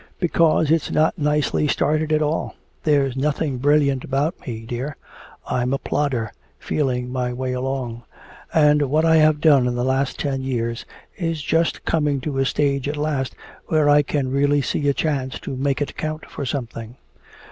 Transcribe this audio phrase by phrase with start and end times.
[0.19, 2.55] "Because it's not nicely started at all.
[2.85, 4.95] There's nothing brilliant about me, dear
[5.45, 8.01] I'm a plodder, feeling my way along.
[8.51, 10.85] And what I have done in the last ten years
[11.17, 13.35] is just coming to a stage at last
[13.67, 16.97] where I can really see a chance to make it count for something.